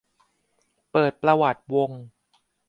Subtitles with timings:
[0.91, 1.91] เปิดประวัติวง